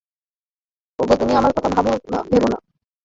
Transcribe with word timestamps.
ওগো, 0.99 1.13
তুমি 1.15 1.33
আমার 1.35 1.51
কথা 1.55 1.69
ভাব 1.75 1.85
না? 2.11 2.19